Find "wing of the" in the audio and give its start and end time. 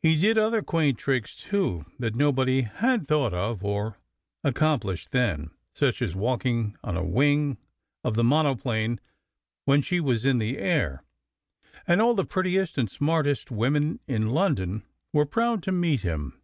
7.04-8.22